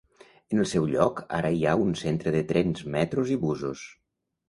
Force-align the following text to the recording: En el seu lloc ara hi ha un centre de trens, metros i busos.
En 0.55 0.61
el 0.63 0.67
seu 0.71 0.87
lloc 0.93 1.21
ara 1.41 1.53
hi 1.59 1.63
ha 1.73 1.77
un 1.83 1.95
centre 2.01 2.35
de 2.39 2.43
trens, 2.55 2.85
metros 2.99 3.35
i 3.39 3.43
busos. 3.49 3.89